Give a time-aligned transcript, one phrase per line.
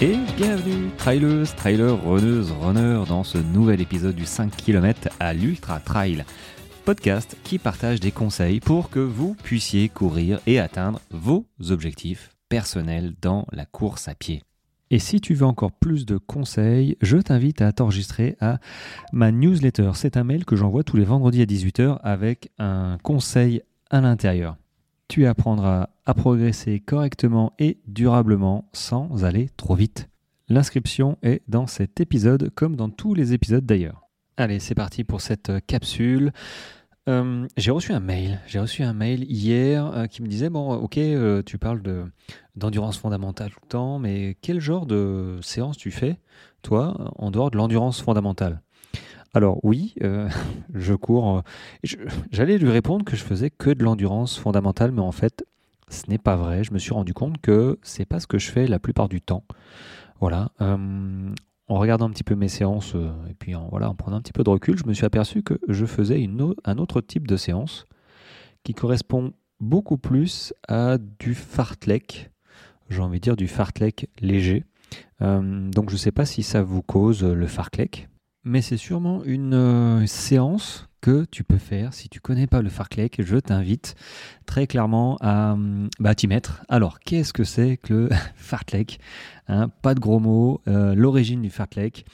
[0.00, 5.80] Et bienvenue, trailers, trailers, runneuses, runners, dans ce nouvel épisode du 5 km à l'Ultra
[5.80, 6.24] Trail,
[6.84, 13.14] podcast qui partage des conseils pour que vous puissiez courir et atteindre vos objectifs personnels
[13.20, 14.44] dans la course à pied.
[14.92, 18.60] Et si tu veux encore plus de conseils, je t'invite à t'enregistrer à
[19.12, 19.90] ma newsletter.
[19.94, 24.56] C'est un mail que j'envoie tous les vendredis à 18h avec un conseil à l'intérieur
[25.08, 30.08] tu apprendras à progresser correctement et durablement sans aller trop vite.
[30.48, 34.02] L'inscription est dans cet épisode comme dans tous les épisodes d'ailleurs.
[34.36, 36.32] Allez, c'est parti pour cette capsule.
[37.08, 38.40] Euh, j'ai reçu un mail.
[38.46, 42.04] J'ai reçu un mail hier euh, qui me disait bon, ok, euh, tu parles de
[42.54, 46.18] d'endurance fondamentale tout le temps, mais quel genre de séance tu fais,
[46.62, 48.62] toi, en dehors de l'endurance fondamentale?
[49.34, 50.28] Alors oui, euh,
[50.74, 51.38] je cours.
[51.38, 51.96] Euh,
[52.30, 55.44] j'allais lui répondre que je faisais que de l'endurance fondamentale, mais en fait,
[55.88, 56.64] ce n'est pas vrai.
[56.64, 59.20] Je me suis rendu compte que c'est pas ce que je fais la plupart du
[59.20, 59.44] temps.
[60.20, 60.50] Voilà.
[60.60, 60.76] Euh,
[61.68, 62.94] en regardant un petit peu mes séances
[63.28, 65.42] et puis en, voilà, en prenant un petit peu de recul, je me suis aperçu
[65.42, 66.26] que je faisais
[66.64, 67.84] un autre type de séance
[68.64, 72.30] qui correspond beaucoup plus à du fartlek.
[72.88, 74.64] J'ai envie de dire du fartlek léger.
[75.20, 78.08] donc je ne sais pas si ça vous cause le fartlek
[78.44, 82.68] mais c'est sûrement une euh, séance que tu peux faire si tu connais pas le
[82.68, 83.22] fartlek.
[83.22, 83.94] Je t'invite
[84.46, 85.56] très clairement à
[86.00, 86.62] bah, t'y mettre.
[86.68, 88.98] Alors, qu'est-ce que c'est que le fartlek
[89.48, 90.60] hein, Pas de gros mots.
[90.66, 92.04] Euh, l'origine du fartlek.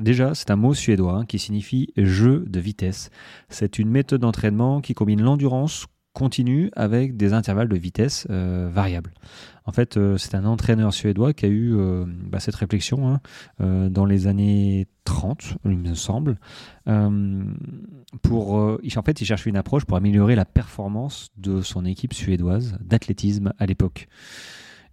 [0.00, 3.10] Déjà, c'est un mot suédois hein, qui signifie jeu de vitesse.
[3.48, 9.12] C'est une méthode d'entraînement qui combine l'endurance continue avec des intervalles de vitesse euh, variables.
[9.66, 13.20] En fait, euh, c'est un entraîneur suédois qui a eu euh, bah, cette réflexion hein,
[13.90, 16.38] dans les années 30, il me semble.
[18.22, 22.78] pour, en fait, il cherchait une approche pour améliorer la performance de son équipe suédoise
[22.80, 24.08] d'athlétisme à l'époque.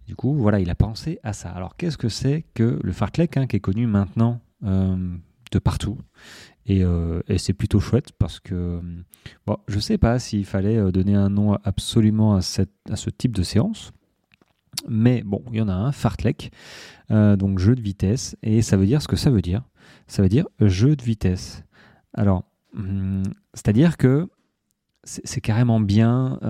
[0.06, 1.48] Du coup, voilà, il a pensé à ça.
[1.48, 4.40] Alors, qu'est-ce que c'est que le fartlek, hein, qui est connu maintenant
[5.58, 5.98] partout
[6.70, 8.80] euh, et, c'est plutôt chouette parce que
[9.46, 13.10] bon, je sais pas s'il fallait euh, donner un nom absolument à, cette, à ce
[13.10, 13.92] type de séance.
[14.88, 16.50] Mais bon, il y en a un, fartlek,
[17.10, 19.62] euh, donc jeu de vitesse, et ça veut dire ce que ça veut dire.
[20.08, 21.62] Ça veut dire jeu de vitesse.
[22.12, 22.44] Alors,
[22.74, 23.22] hum,
[23.52, 24.28] c'est-à-dire que
[25.06, 26.40] c'est carrément bien,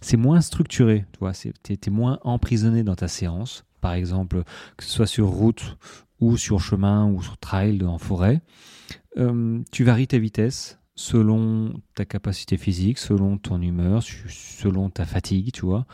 [0.00, 4.42] c'est moins structuré, tu vois, tu moins emprisonné dans ta séance, par exemple,
[4.76, 5.76] que ce soit sur route
[6.20, 8.40] ou sur chemin ou sur trail en forêt.
[9.18, 15.52] Euh, tu varies tes vitesses selon ta capacité physique, selon ton humeur, selon ta fatigue,
[15.52, 15.86] tu vois.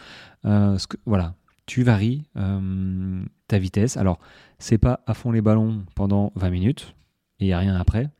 [0.44, 1.34] Euh, voilà,
[1.66, 3.96] tu varies euh, ta vitesse.
[3.96, 4.18] Alors,
[4.58, 6.94] c'est pas à fond les ballons pendant 20 minutes
[7.44, 8.10] il n'y a rien après.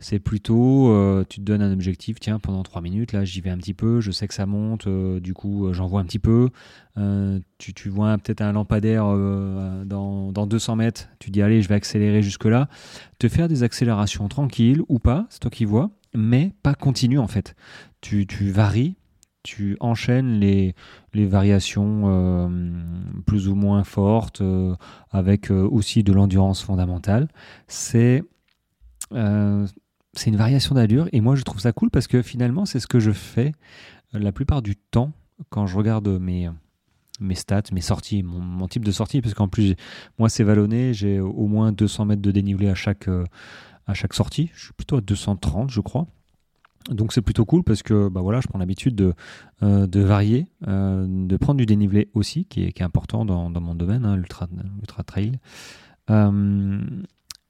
[0.00, 3.50] C'est plutôt, euh, tu te donnes un objectif, tiens, pendant 3 minutes, là, j'y vais
[3.50, 6.04] un petit peu, je sais que ça monte, euh, du coup, euh, j'en vois un
[6.04, 6.50] petit peu.
[7.58, 12.22] Tu, vois peut-être un lampadaire dans, dans, 200 mètres, tu dis, allez, je vais accélérer
[12.22, 12.68] jusque-là.
[13.18, 17.28] Te faire des accélérations tranquilles ou pas, c'est toi qui vois, mais pas continue en
[17.28, 17.54] fait.
[18.00, 18.96] Tu, varies,
[19.44, 20.74] tu enchaînes les
[21.14, 22.50] variations
[23.26, 24.42] plus ou moins fortes
[25.12, 27.28] avec aussi de l'endurance fondamentale.
[27.68, 28.24] C'est
[29.10, 32.86] c'est une variation d'allure et moi je trouve ça cool parce que finalement c'est ce
[32.86, 33.52] que je fais
[34.14, 35.12] euh, la plupart du temps
[35.50, 36.50] quand je regarde mes,
[37.20, 39.76] mes stats, mes sorties, mon, type de sortie, parce qu'en plus,
[40.18, 43.24] moi c'est vallonné, j'ai au moins 200 mètres de dénivelé à chaque, euh,
[43.86, 46.06] à chaque sortie, je suis plutôt à 230 je crois.
[46.90, 49.12] Donc c'est plutôt cool parce que bah voilà, je prends l'habitude de,
[49.62, 53.60] euh, de varier, de prendre du dénivelé aussi, qui est, qui est important dans, dans
[53.60, 54.48] mon domaine, hein, l'ultra,
[55.04, 55.38] trail.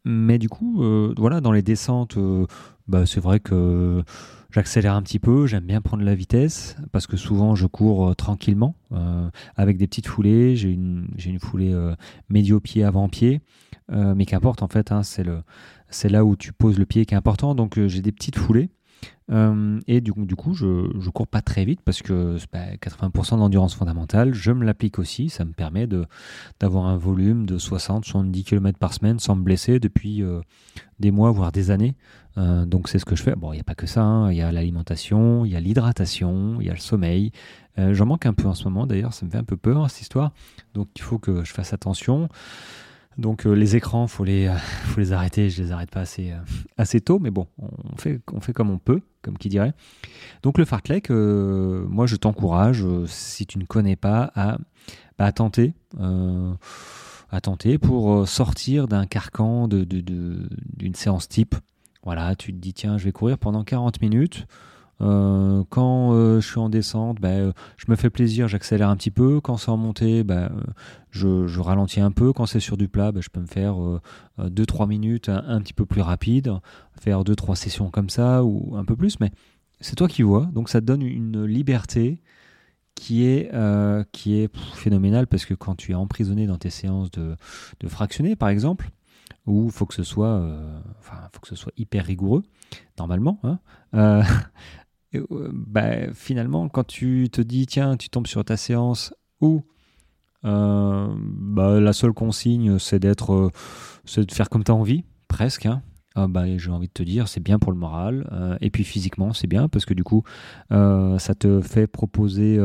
[0.04, 2.47] Mais du coup, euh, voilà, dans les descentes, euh,
[2.86, 4.03] bah, c'est vrai que
[4.50, 8.14] j'accélère un petit peu, j'aime bien prendre la vitesse parce que souvent je cours euh,
[8.14, 8.75] tranquillement
[9.56, 10.56] avec des petites foulées.
[10.56, 11.75] J'ai une, une foulée
[12.31, 13.42] médio-pied avant-pied,
[13.91, 15.26] mais qu'importe en fait, hein, c'est
[16.08, 17.54] là où tu poses le pied qui est important.
[17.54, 18.70] Donc j'ai des petites foulées
[19.30, 23.74] euh, et du coup, du coup je cours pas très vite parce que 80% d'endurance
[23.74, 25.28] fondamentale, je me l'applique aussi.
[25.28, 25.86] Ça me permet
[26.60, 30.40] d'avoir un volume de 60-70 km par semaine sans me blesser depuis euh,
[30.98, 31.94] des mois, voire des années.
[32.38, 33.34] Euh, donc c'est ce que je fais.
[33.34, 34.02] Bon, il n'y a pas que ça.
[34.02, 34.30] Hein.
[34.30, 37.32] Il y a l'alimentation, il y a l'hydratation, il y a le sommeil.
[37.92, 39.12] J'en manque un peu en ce moment d'ailleurs.
[39.12, 40.32] Ça me fait un peu peur cette histoire.
[40.74, 42.28] Donc il faut que je fasse attention.
[43.18, 45.50] Donc euh, les écrans, faut les, euh, faut les arrêter.
[45.50, 46.38] Je les arrête pas assez, euh,
[46.76, 49.74] assez tôt, mais bon, on fait, on fait comme on peut, comme qui dirait.
[50.42, 54.59] Donc le fartlek, moi je t'encourage, si tu ne connais pas, à,
[55.18, 61.56] bah, tenter, à tenter pour sortir d'un carcan d'une de, d'une séance type.
[62.04, 64.47] Voilà, tu te dis tiens, je vais courir pendant 40 minutes.
[65.00, 69.41] Quand je suis en descente, ben, je me fais plaisir, j'accélère un petit peu.
[69.41, 70.50] Quand c'est en montée, ben,
[71.10, 72.33] je, ralentis un peu.
[72.33, 73.77] Quand c'est sur du plat, ben, je peux me faire
[74.39, 76.53] 2-3 minutes un, petit peu plus rapide,
[77.00, 79.21] faire 2-3 sessions comme ça ou un peu plus.
[79.21, 79.30] Mais
[79.80, 80.47] c'est toi qui vois.
[80.53, 82.21] Donc ça te donne une liberté
[82.95, 83.50] qui est,
[84.12, 87.36] qui est phénoménale parce que quand tu es emprisonné dans tes séances de,
[87.80, 88.91] de fractionner, par exemple,
[89.48, 92.45] où il faut que ce soit, euh, enfin, faut que ce soit hyper rigoureux,
[92.98, 93.41] normalement.
[93.42, 93.59] Hein.
[93.95, 94.22] Euh,
[95.15, 99.63] euh, bah, finalement, quand tu te dis, tiens, tu tombes sur ta séance où
[100.43, 103.51] bah, la seule consigne, c'est d'être,
[104.05, 105.66] c'est de faire comme tu as envie, presque.
[105.66, 105.83] Hein.
[106.15, 108.57] Ah, bah, j'ai envie de te dire, c'est bien pour le moral.
[108.60, 110.22] et puis physiquement, c'est bien parce que du coup,
[110.71, 112.59] ça te fait proposer,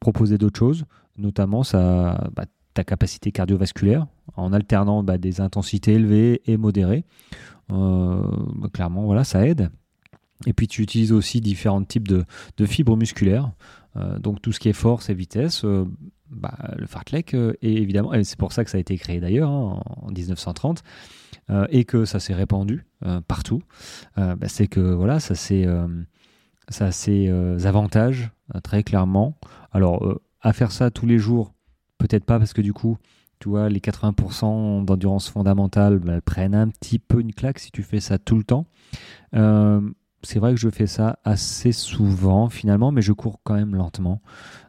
[0.00, 0.84] proposer d'autres choses.
[1.16, 2.30] Notamment, ça,
[2.74, 4.06] ta capacité cardiovasculaire
[4.36, 7.04] en alternant des intensités élevées et modérées.
[7.72, 8.22] Euh,
[8.72, 9.70] clairement, voilà, ça aide.
[10.46, 12.24] Et puis tu utilises aussi différents types de,
[12.66, 13.50] fibres musculaires.
[13.96, 15.84] Euh, donc tout ce qui est force et vitesse, euh,
[16.30, 19.50] bah, le fartlek est évidemment, et c'est pour ça que ça a été créé d'ailleurs
[19.50, 20.82] hein, en 1930,
[21.68, 22.86] et que ça s'est répandu
[23.28, 23.62] partout.
[24.46, 25.66] c'est que voilà, ça c'est
[26.70, 27.28] ça a ses
[27.66, 28.30] avantages
[28.62, 29.36] très clairement.
[29.72, 31.52] Alors à faire ça tous les jours,
[31.98, 32.98] peut-être pas parce que du coup,
[33.40, 37.82] tu vois, les 80% d'endurance fondamentale bah, prennent un petit peu une claque si tu
[37.82, 38.66] fais ça tout le temps.
[39.34, 39.80] Euh,
[40.24, 44.20] c'est vrai que je fais ça assez souvent finalement, mais je cours quand même lentement,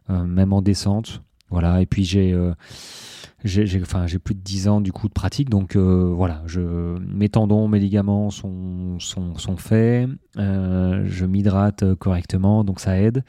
[0.09, 1.21] euh, même en descente.
[1.51, 2.53] Voilà, et puis j'ai euh,
[3.43, 8.31] plus de 10 ans du coup de pratique, donc voilà, je, mes tendons, mes ligaments
[8.31, 8.97] sont,
[9.57, 13.23] faits, je m'hydrate correctement, donc ça aide.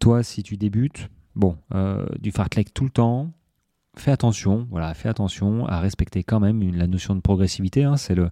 [0.00, 3.32] toi, si tu débutes, Bon, euh, du fartlek tout le temps.
[3.96, 7.84] Fais attention, voilà, fais attention à respecter quand même la notion de progressivité.
[7.84, 7.96] Hein.
[7.96, 8.30] c'est le,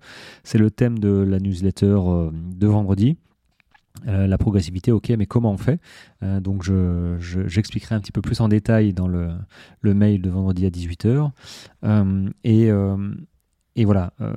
[0.55, 3.17] le thème de la newsletter euh, de vendredi.
[4.09, 5.79] Euh, la progressivité, ok, mais comment on fait?
[6.23, 9.31] Donc, je, j'expliquerai un petit peu plus en détail dans le,
[9.81, 11.31] le mail de vendredi à 18h.
[12.45, 12.71] et,
[13.75, 14.35] et voilà, euh,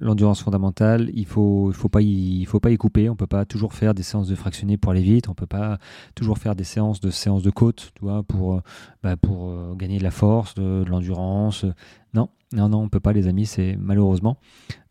[0.00, 3.08] l'endurance fondamentale, il faut, faut pas y, faut pas y couper.
[3.08, 5.28] On peut pas toujours faire des séances de fractionner pour aller vite.
[5.28, 5.78] On peut pas
[6.14, 8.60] toujours faire des séances de séances de côte, tu vois, pour, euh,
[9.02, 11.64] bah, pour euh, gagner de la force, de, l'endurance.
[12.12, 13.46] Non, non, non, on peut pas, les amis.
[13.46, 14.38] C'est malheureusement.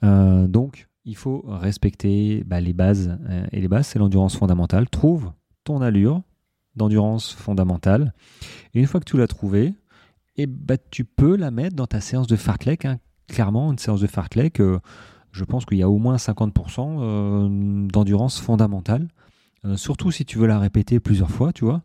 [0.01, 3.17] donc, il faut respecter bah, les bases.
[3.51, 4.89] et les bases, c'est l'endurance fondamentale.
[4.89, 5.31] Trouve
[5.63, 6.23] ton allure
[6.75, 8.13] d'endurance fondamentale.
[8.73, 9.73] Et une fois que tu l'as trouvée,
[10.39, 13.77] et eh bah, tu peux la mettre dans ta séance de fartlek, hein, clairement, une
[13.77, 14.79] séance de fartlek, euh,
[15.31, 19.07] je pense qu'il y a au moins 50% euh, d'endurance fondamentale.
[19.65, 21.81] Euh, surtout si tu veux la répéter plusieurs fois, tu vois.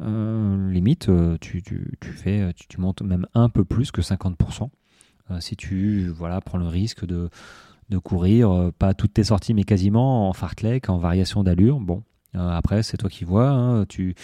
[0.00, 1.62] limite, tu,
[2.00, 4.68] fais, tu, montes même un peu plus que 50%.
[5.40, 7.28] si tu voilà, prends le risque de,
[7.90, 11.80] de courir, pas toutes tes sorties, mais quasiment en fartlek, en variation d'allure.
[11.80, 13.48] Bon, après, c'est toi qui vois.
[13.48, 14.14] Hein, tu...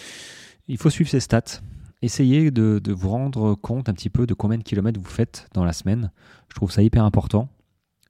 [0.69, 1.61] Il faut suivre ces stats
[2.03, 5.65] essayez de, vous rendre compte un petit peu de combien de kilomètres vous faites dans
[5.65, 6.11] la semaine.
[6.49, 7.49] Je trouve ça hyper important.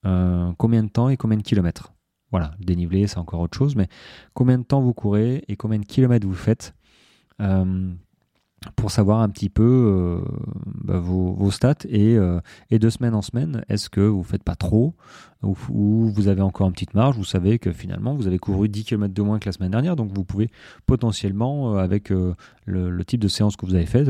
[0.06, 1.92] Euh, combien de temps et combien de kilomètres?
[2.30, 3.88] Voilà, dénivelé, c'est encore autre chose, mais
[4.34, 6.74] combien de temps vous courez et combien de kilomètres vous faites?
[7.40, 7.92] Euh,
[8.76, 10.20] pour savoir un petit peu euh,
[10.64, 12.40] bah, vos, stats et, euh,
[12.70, 14.94] et, de semaine en semaine, est-ce que vous ne faites pas trop
[15.42, 15.54] ou,
[16.10, 17.16] vous avez encore une petite marge?
[17.16, 19.94] Vous savez que finalement, vous avez couru 10 km de moins que la semaine dernière,
[19.94, 20.48] donc vous pouvez
[20.86, 24.08] potentiellement, euh, avec le, type de séance que vous avez fait,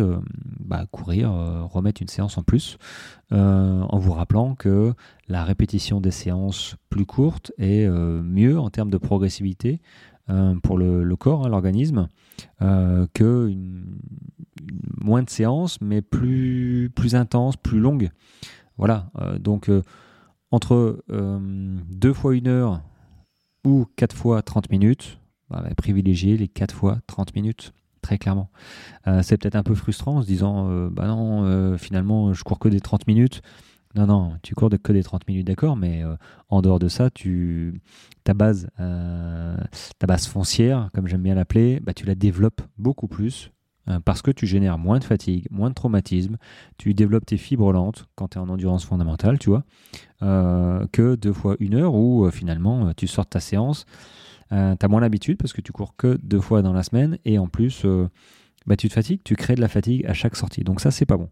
[0.60, 2.78] bah, courir, remettre une séance en plus,
[3.32, 4.94] en vous rappelant que
[5.26, 9.80] la répétition des séances plus courtes est mieux en termes de progressivité
[10.62, 12.08] pour le, corps, hein, l'organisme,
[12.60, 13.98] que une,
[15.00, 17.14] moins de séances, mais plus, plus
[17.62, 18.10] plus longues.
[18.76, 19.82] Voilà, euh, donc euh,
[20.50, 21.38] entre euh,
[21.88, 22.82] deux fois une heure
[23.64, 27.72] ou quatre fois 30 minutes, bah, bah, privilégier les quatre fois 30 minutes,
[28.02, 28.50] très clairement.
[29.22, 32.80] c'est peut-être un peu frustrant en se disant, bah non, finalement, je cours que des
[32.80, 33.40] 30 minutes.
[33.94, 36.02] Non, non, tu cours que des 30 minutes, d'accord, mais
[36.48, 37.80] en dehors de ça, tu,
[38.24, 43.52] ta, base, ta base foncière, comme j'aime bien l'appeler, bah, tu la développes beaucoup plus
[43.88, 46.38] euh, parce que tu génères moins de fatigue, moins de traumatisme,
[46.78, 49.64] tu développes tes fibres lentes quand tu es en endurance fondamentale, tu vois,
[50.22, 53.84] euh, que deux fois une heure où euh, finalement tu sors de ta séance,
[54.50, 57.38] tu as moins l'habitude parce que tu cours que deux fois dans la semaine et
[57.38, 57.84] en plus
[58.66, 60.62] bah, tu te fatigues, tu crées de la fatigue à chaque sortie.
[60.62, 61.28] Donc ça c'est pas bon.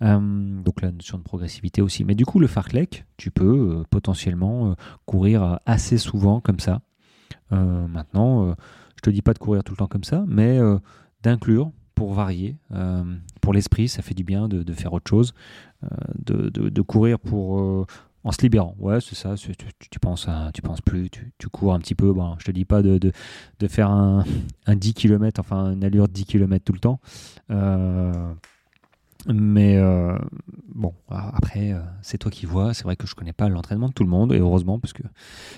[0.00, 2.04] Donc la notion de progressivité aussi.
[2.04, 4.76] Mais du coup le fartlek, tu peux potentiellement
[5.06, 6.80] courir assez souvent comme ça.
[7.50, 8.54] maintenant,
[8.96, 10.58] je te dis pas de courir tout le temps comme ça, mais
[11.22, 12.56] d'inclure pour varier.
[12.72, 13.02] Euh,
[13.40, 15.34] pour l'esprit, ça fait du bien de, faire autre chose,
[15.82, 17.86] euh, de, courir pour, euh,
[18.22, 18.76] en se libérant.
[18.78, 19.34] Ouais, c'est ça.
[19.34, 19.52] Tu,
[19.90, 22.12] tu, penses tu penses plus, tu, cours un petit peu.
[22.12, 23.12] Bon, je te dis pas de,
[23.66, 24.24] faire un,
[24.66, 27.00] un, 10 km, enfin une allure de 10 km tout le temps.
[27.50, 28.12] Euh,
[29.28, 30.16] mais euh,
[30.74, 32.74] bon, après, euh, c'est toi qui vois.
[32.74, 35.02] C'est vrai que je connais pas l'entraînement de tout le monde, et heureusement, parce que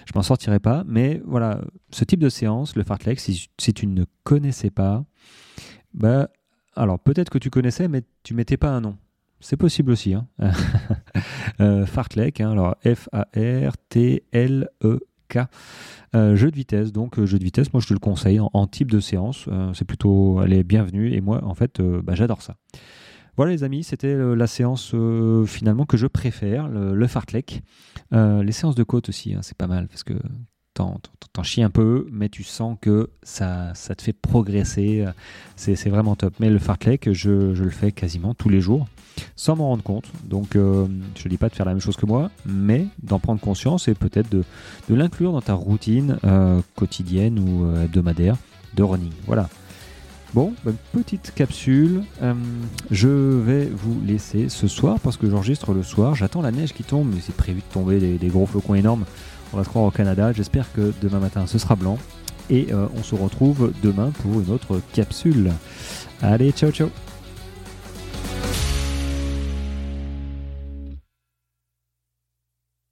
[0.07, 0.85] je m'en sortirai pas.
[0.87, 1.61] Mais voilà,
[1.91, 5.05] ce type de séance, le fartlek, si, tu ne connaissais pas,
[5.93, 6.31] bah,
[6.77, 8.97] alors peut-être que tu connaissais, mais tu mettais pas un nom.
[9.41, 10.15] C'est possible aussi.
[10.15, 10.27] Hein.
[11.61, 13.79] Euh, fartlek, hein, alors F-A-R-T-L-E-K.
[16.15, 19.01] Jeu de vitesse, donc jeu de vitesse, moi je te le conseille en, type de
[19.01, 19.49] séance.
[19.75, 22.55] c'est plutôt, elle est bienvenue et moi en fait, bah, j'adore ça.
[23.39, 24.95] Voilà les amis, c'était la séance
[25.47, 27.63] finalement que je préfère, le, fartlek.
[28.13, 30.13] les séances de côte aussi, hein, c'est pas mal parce que
[30.75, 35.07] t'en chies un peu, mais tu sens que ça, ça te fait progresser.
[35.57, 36.35] C'est vraiment top.
[36.41, 38.87] Mais le fartlek, je, je, le fais quasiment tous les jours
[39.37, 40.07] sans m'en rendre compte.
[40.25, 43.19] Donc, euh, je ne dis pas de faire la même chose que moi, mais d'en
[43.19, 44.45] prendre conscience et peut-être de,
[44.89, 48.37] de l'inclure dans ta routine euh, quotidienne ou euh, hebdomadaire
[48.75, 49.13] de running.
[49.27, 49.49] Voilà.
[50.35, 52.03] Bon, une petite capsule.
[52.91, 56.15] je vais vous laisser ce soir parce que j'enregistre le soir.
[56.15, 59.05] J'attends la neige qui tombe, mais c'est prévu de tomber des, des, gros flocons énormes.
[59.53, 60.33] On va se croire au Canada.
[60.33, 61.99] J'espère que demain matin ce sera blanc.
[62.51, 65.53] Et on se retrouve demain pour une autre capsule.
[66.23, 66.89] Allez, ciao ciao